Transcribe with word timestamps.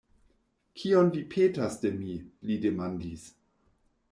Kion 0.83 1.11
vi 1.17 1.21
petas 1.35 1.77
de 1.83 1.91
mi? 1.99 2.15
li 2.51 2.59
demandis. 2.65 3.29